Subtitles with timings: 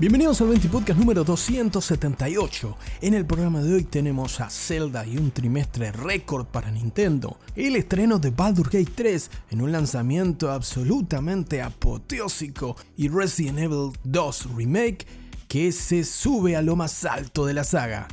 [0.00, 2.78] Bienvenidos al 20 Podcast número 278.
[3.02, 7.76] En el programa de hoy tenemos a Zelda y un trimestre récord para Nintendo, el
[7.76, 15.06] estreno de Baldur's Gate 3 en un lanzamiento absolutamente apoteósico y Resident Evil 2 Remake
[15.48, 18.08] que se sube a lo más alto de la saga.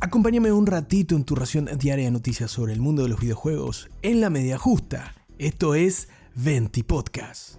[0.00, 3.90] Acompáñame un ratito en tu ración diaria de noticias sobre el mundo de los videojuegos
[4.02, 5.16] en la media justa.
[5.40, 6.06] Esto es
[6.36, 7.56] 20 Podcast.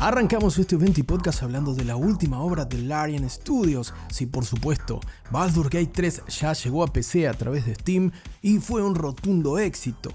[0.00, 3.92] Arrancamos este 20 podcast hablando de la última obra de Larian Studios.
[4.12, 5.00] Sí, por supuesto,
[5.32, 9.58] Baldur's Gate 3 ya llegó a PC a través de Steam y fue un rotundo
[9.58, 10.12] éxito.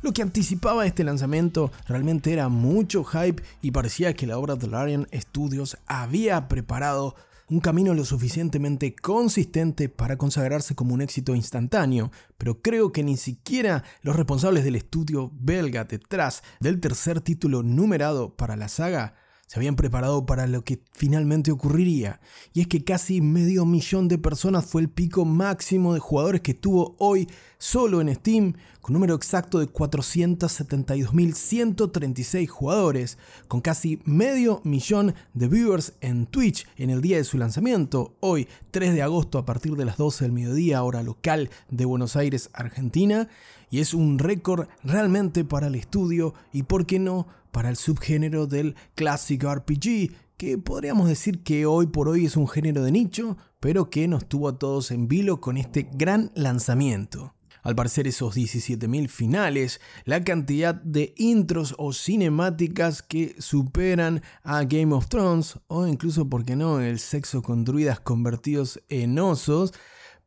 [0.00, 4.68] Lo que anticipaba este lanzamiento realmente era mucho hype y parecía que la obra de
[4.68, 7.14] Larian Studios había preparado
[7.50, 13.18] un camino lo suficientemente consistente para consagrarse como un éxito instantáneo, pero creo que ni
[13.18, 19.58] siquiera los responsables del estudio belga detrás del tercer título numerado para la saga se
[19.58, 22.20] habían preparado para lo que finalmente ocurriría,
[22.52, 26.54] y es que casi medio millón de personas fue el pico máximo de jugadores que
[26.54, 28.54] tuvo hoy solo en Steam,
[28.86, 36.90] con número exacto de 472.136 jugadores, con casi medio millón de viewers en Twitch en
[36.90, 40.30] el día de su lanzamiento, hoy 3 de agosto a partir de las 12 del
[40.30, 43.28] mediodía, hora local de Buenos Aires, Argentina,
[43.70, 48.46] y es un récord realmente para el estudio y, por qué no, para el subgénero
[48.46, 53.36] del Classic RPG, que podríamos decir que hoy por hoy es un género de nicho,
[53.58, 57.35] pero que nos tuvo a todos en vilo con este gran lanzamiento.
[57.66, 64.94] Al parecer esos 17.000 finales, la cantidad de intros o cinemáticas que superan a Game
[64.94, 69.72] of Thrones, o incluso, ¿por qué no?, el sexo con druidas convertidos en osos,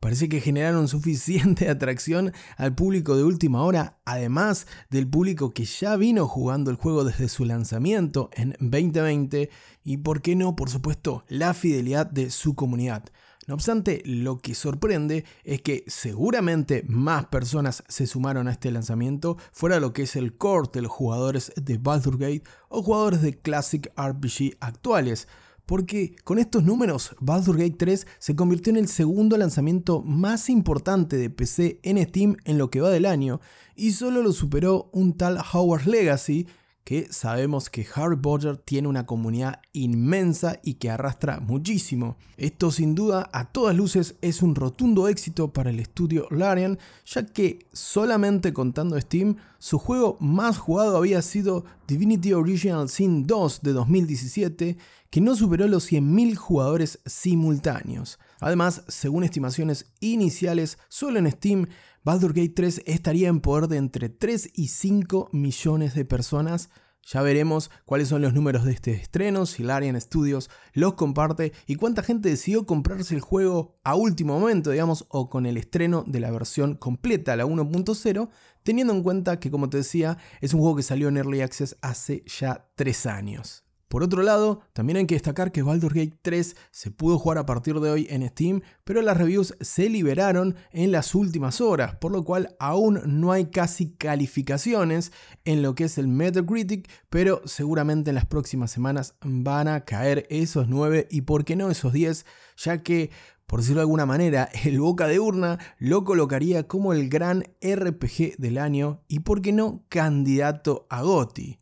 [0.00, 5.96] Parece que generaron suficiente atracción al público de última hora, además del público que ya
[5.96, 9.50] vino jugando el juego desde su lanzamiento en 2020
[9.84, 13.04] y, por qué no, por supuesto, la fidelidad de su comunidad.
[13.50, 19.38] No obstante, lo que sorprende es que seguramente más personas se sumaron a este lanzamiento
[19.50, 23.36] fuera lo que es el core de los jugadores de Baldur's Gate o jugadores de
[23.36, 25.26] Classic RPG actuales
[25.66, 31.16] porque con estos números Baldur's Gate 3 se convirtió en el segundo lanzamiento más importante
[31.16, 33.40] de PC en Steam en lo que va del año
[33.74, 36.46] y solo lo superó un tal Howard's Legacy
[36.84, 42.16] que sabemos que Harry Potter tiene una comunidad inmensa y que arrastra muchísimo.
[42.36, 47.26] Esto sin duda a todas luces es un rotundo éxito para el estudio Larian, ya
[47.26, 53.72] que solamente contando Steam, su juego más jugado había sido Divinity Original Sin 2 de
[53.72, 54.78] 2017,
[55.10, 58.18] que no superó los 100.000 jugadores simultáneos.
[58.38, 61.66] Además, según estimaciones iniciales, solo en Steam,
[62.04, 66.70] Baldur's Gate 3 estaría en poder de entre 3 y 5 millones de personas.
[67.02, 71.76] Ya veremos cuáles son los números de este estreno, si Larian Studios los comparte y
[71.76, 76.20] cuánta gente decidió comprarse el juego a último momento, digamos, o con el estreno de
[76.20, 78.28] la versión completa, la 1.0,
[78.62, 81.76] teniendo en cuenta que, como te decía, es un juego que salió en Early Access
[81.80, 83.64] hace ya 3 años.
[83.90, 87.44] Por otro lado, también hay que destacar que Baldur's Gate 3 se pudo jugar a
[87.44, 92.12] partir de hoy en Steam, pero las reviews se liberaron en las últimas horas, por
[92.12, 95.10] lo cual aún no hay casi calificaciones
[95.44, 100.24] en lo que es el Metacritic, pero seguramente en las próximas semanas van a caer
[100.30, 102.26] esos 9 y por qué no esos 10,
[102.58, 103.10] ya que
[103.46, 108.36] por decirlo de alguna manera, el Boca de Urna lo colocaría como el gran RPG
[108.38, 111.59] del año y, por qué no, candidato a GOTY.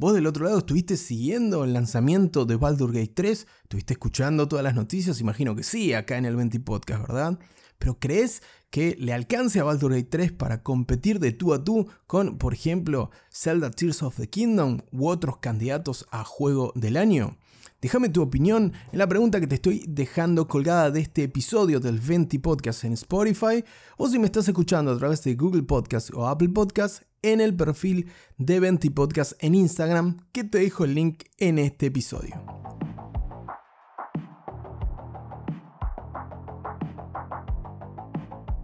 [0.00, 4.62] Vos del otro lado estuviste siguiendo el lanzamiento de Baldur's Gate 3, estuviste escuchando todas
[4.62, 7.40] las noticias, imagino que sí, acá en el 20 Podcast, ¿verdad?
[7.80, 11.88] Pero ¿crees que le alcance a Baldur's Gate 3 para competir de tú a tú
[12.06, 17.36] con, por ejemplo, Zelda Tears of the Kingdom u otros candidatos a juego del año?
[17.82, 21.98] Déjame tu opinión en la pregunta que te estoy dejando colgada de este episodio del
[21.98, 23.64] Venti Podcast en Spotify
[23.96, 27.54] o si me estás escuchando a través de Google Podcast o Apple Podcast en el
[27.54, 32.44] perfil de Venti Podcast en Instagram que te dejo el link en este episodio.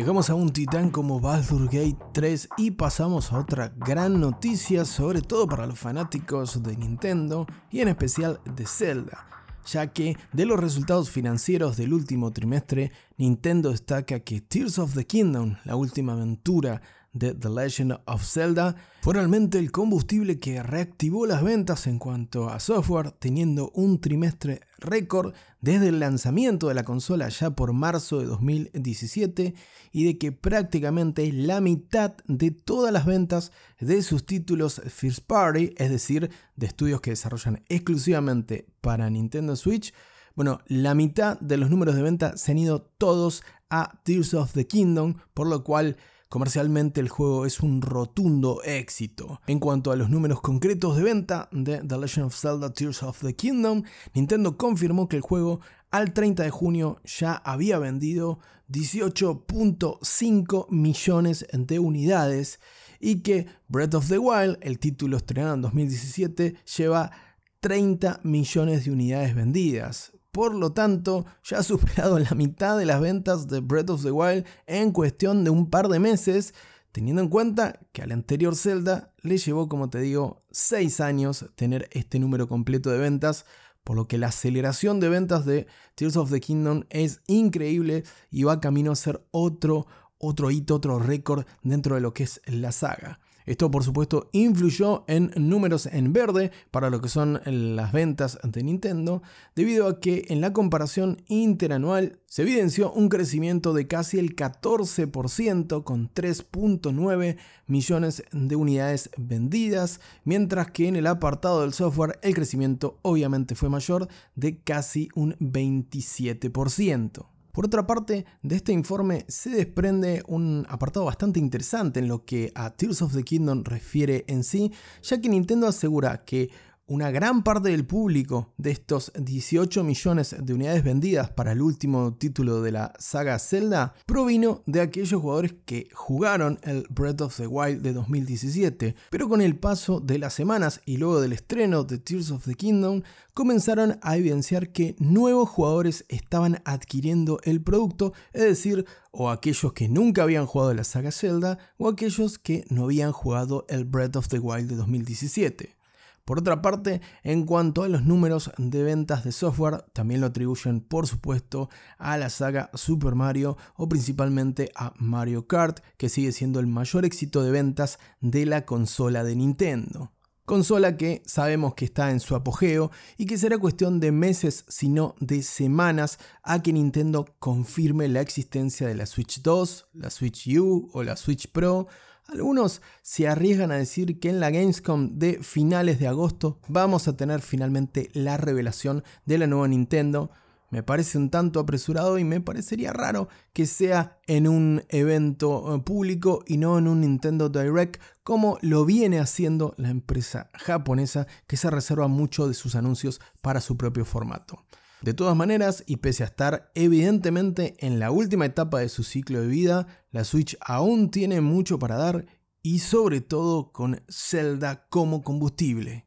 [0.05, 5.23] Llegamos a un titán como Baldur's Gate 3 y pasamos a otra gran noticia, sobre
[5.23, 9.25] todo para los fanáticos de Nintendo y en especial de Zelda,
[9.65, 15.07] ya que de los resultados financieros del último trimestre, Nintendo destaca que Tears of the
[15.07, 16.83] Kingdom, la última aventura
[17.15, 22.51] de The Legend of Zelda fue realmente el combustible que reactivó las ventas en cuanto
[22.51, 28.19] a software, teniendo un trimestre récord desde el lanzamiento de la consola ya por marzo
[28.19, 29.55] de 2017
[29.93, 35.73] y de que prácticamente la mitad de todas las ventas de sus títulos First Party,
[35.79, 39.95] es decir, de estudios que desarrollan exclusivamente para Nintendo Switch,
[40.35, 44.53] bueno, la mitad de los números de venta se han ido todos a Tears of
[44.53, 45.97] the Kingdom, por lo cual
[46.35, 49.41] comercialmente el juego es un rotundo éxito.
[49.47, 53.21] En cuanto a los números concretos de venta de The Legend of Zelda Tears of
[53.21, 53.85] the Kingdom,
[54.15, 55.61] Nintendo confirmó que el juego
[55.93, 62.59] al 30 de junio ya había vendido 18.5 millones de unidades
[62.99, 67.13] y que Breath of the Wild, el título estrenado en 2017, lleva
[67.61, 70.11] 30 millones de unidades vendidas.
[70.35, 74.11] Por lo tanto, ya ha superado la mitad de las ventas de Breath of the
[74.11, 76.55] Wild en cuestión de un par de meses,
[76.91, 81.89] teniendo en cuenta que al anterior Zelda le llevó, como te digo, 6 años tener
[81.93, 83.47] este número completo de ventas,
[83.85, 88.43] por lo que la aceleración de ventas de Tears of the Kingdom es increíble y
[88.43, 89.87] va camino a ser otro,
[90.19, 93.21] otro hito, otro récord dentro de lo que es la saga.
[93.47, 98.63] Esto por supuesto influyó en números en verde para lo que son las ventas de
[98.63, 99.23] Nintendo,
[99.55, 105.85] debido a que en la comparación interanual se evidenció un crecimiento de casi el 14%
[105.85, 107.37] con 3.9
[107.67, 113.69] millones de unidades vendidas, mientras que en el apartado del software el crecimiento obviamente fue
[113.69, 117.34] mayor de casi un 27%.
[117.55, 122.51] Por otra parte, de este informe se desprende un apartado bastante interesante en lo que
[122.57, 124.73] a Tears of the Kingdom refiere en sí,
[125.03, 126.51] ya que Nintendo asegura que
[126.87, 132.15] una gran parte del público de estos 18 millones de unidades vendidas para el último
[132.15, 137.47] título de la saga Zelda provino de aquellos jugadores que jugaron el Breath of the
[137.47, 141.97] Wild de 2017, pero con el paso de las semanas y luego del estreno de
[141.97, 143.01] Tears of the Kingdom
[143.33, 149.89] comenzaron a evidenciar que nuevos jugadores estaban adquiriendo el producto, es decir, o aquellos que
[149.89, 154.29] nunca habían jugado la saga Zelda o aquellos que no habían jugado el Breath of
[154.29, 155.84] the Wild de 2017.
[156.25, 160.81] Por otra parte, en cuanto a los números de ventas de software, también lo atribuyen
[160.81, 161.69] por supuesto
[161.99, 167.05] a la saga Super Mario o principalmente a Mario Kart, que sigue siendo el mayor
[167.05, 170.13] éxito de ventas de la consola de Nintendo.
[170.47, 174.89] Consola que sabemos que está en su apogeo y que será cuestión de meses, si
[174.89, 180.47] no de semanas, a que Nintendo confirme la existencia de la Switch 2, la Switch
[180.59, 181.87] U o la Switch Pro
[182.29, 187.17] algunos se arriesgan a decir que en la Gamescom de finales de agosto vamos a
[187.17, 190.31] tener finalmente la revelación de la nueva Nintendo.
[190.71, 195.81] Me parece un tanto apresurado y me parecería raro que sea en un evento eh,
[195.81, 201.57] público y no en un Nintendo Direct como lo viene haciendo la empresa japonesa que
[201.57, 204.65] se reserva mucho de sus anuncios para su propio formato.
[205.05, 209.43] De todas maneras, y pese a estar evidentemente en la última etapa de su ciclo
[209.43, 212.25] de vida, la Switch aún tiene mucho para dar
[212.63, 216.07] y sobre todo con Zelda como combustible.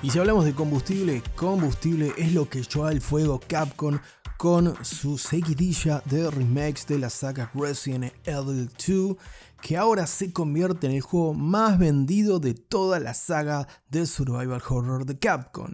[0.00, 3.98] Y si hablamos de combustible, combustible es lo que echó al fuego Capcom
[4.44, 9.16] con su seguidilla de remakes de la saga Resident Evil 2
[9.62, 14.62] que ahora se convierte en el juego más vendido de toda la saga de survival
[14.68, 15.72] horror de Capcom.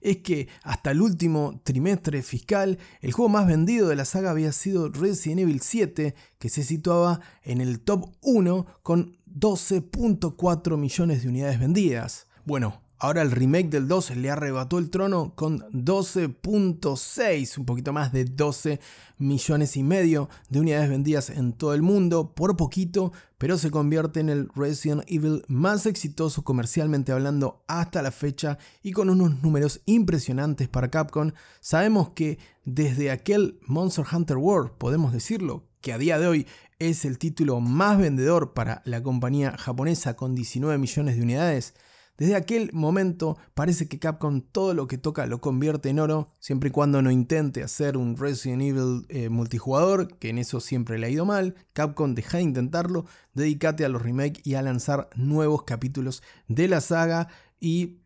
[0.00, 4.52] Es que hasta el último trimestre fiscal, el juego más vendido de la saga había
[4.52, 11.28] sido Resident Evil 7, que se situaba en el top 1 con 12.4 millones de
[11.28, 12.28] unidades vendidas.
[12.44, 18.12] Bueno, Ahora el remake del 2 le arrebató el trono con 12.6, un poquito más
[18.12, 18.78] de 12
[19.18, 24.20] millones y medio de unidades vendidas en todo el mundo, por poquito, pero se convierte
[24.20, 29.80] en el Resident Evil más exitoso comercialmente hablando hasta la fecha y con unos números
[29.84, 31.32] impresionantes para Capcom.
[31.58, 36.46] Sabemos que desde aquel Monster Hunter World, podemos decirlo, que a día de hoy
[36.78, 41.74] es el título más vendedor para la compañía japonesa con 19 millones de unidades,
[42.18, 46.68] desde aquel momento parece que Capcom todo lo que toca lo convierte en oro, siempre
[46.68, 51.06] y cuando no intente hacer un Resident Evil eh, multijugador, que en eso siempre le
[51.06, 51.54] ha ido mal.
[51.72, 56.80] Capcom deja de intentarlo, dedícate a los remakes y a lanzar nuevos capítulos de la
[56.80, 57.28] saga
[57.58, 58.02] y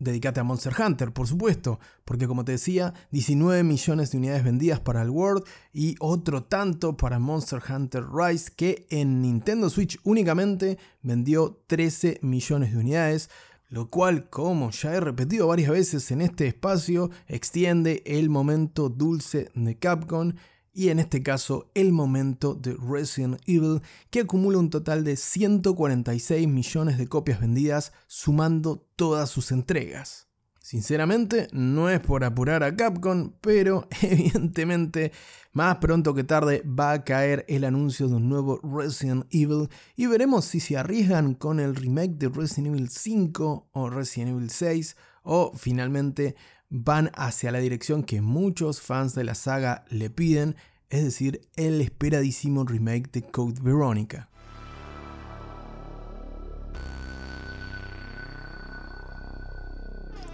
[0.00, 4.80] dedícate a Monster Hunter, por supuesto, porque como te decía, 19 millones de unidades vendidas
[4.80, 10.78] para el World y otro tanto para Monster Hunter Rise, que en Nintendo Switch únicamente
[11.02, 13.30] vendió 13 millones de unidades
[13.70, 19.50] lo cual, como ya he repetido varias veces en este espacio, extiende el momento dulce
[19.54, 20.32] de Capcom
[20.72, 26.48] y en este caso el momento de Resident Evil que acumula un total de 146
[26.48, 30.29] millones de copias vendidas sumando todas sus entregas.
[30.70, 35.10] Sinceramente, no es por apurar a Capcom, pero evidentemente
[35.52, 40.06] más pronto que tarde va a caer el anuncio de un nuevo Resident Evil y
[40.06, 44.96] veremos si se arriesgan con el remake de Resident Evil 5 o Resident Evil 6
[45.24, 46.36] o finalmente
[46.68, 50.54] van hacia la dirección que muchos fans de la saga le piden,
[50.88, 54.29] es decir, el esperadísimo remake de Code Veronica.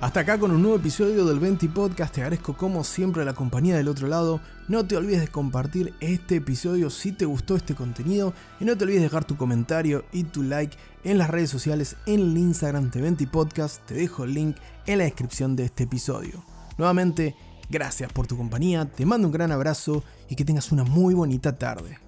[0.06, 2.14] Hasta acá con un nuevo episodio del 20 Podcast.
[2.14, 4.40] Te agradezco como siempre la compañía del otro lado.
[4.68, 8.32] No te olvides de compartir este episodio si te gustó este contenido.
[8.60, 11.96] Y no te olvides de dejar tu comentario y tu like en las redes sociales,
[12.06, 13.84] en el Instagram de 20 Podcast.
[13.84, 16.40] Te dejo el link en la descripción de este episodio.
[16.78, 17.34] Nuevamente,
[17.68, 18.84] gracias por tu compañía.
[18.84, 22.05] Te mando un gran abrazo y que tengas una muy bonita tarde.